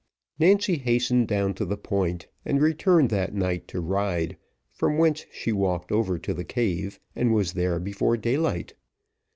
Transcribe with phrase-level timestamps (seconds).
[0.39, 4.35] Nancy hastened down to the Point, and returned that night to Ryde,
[4.71, 8.73] from whence she walked over to the cave, and was there before daylight.